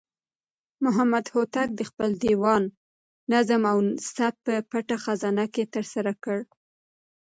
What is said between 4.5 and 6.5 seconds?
پټه خزانه کې ترسره کړ.